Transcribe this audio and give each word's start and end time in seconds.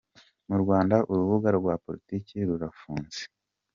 -Mu 0.45 0.55
Rwanda 0.63 0.95
urubuga 1.11 1.49
rwa 1.57 1.73
politiki 1.85 2.35
rurafunze 2.47 3.21